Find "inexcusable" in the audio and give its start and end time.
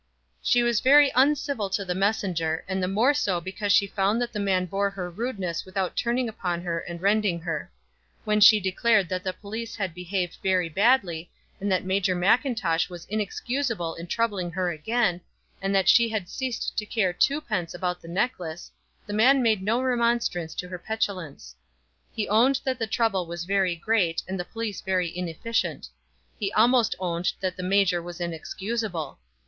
13.11-13.93, 28.19-29.19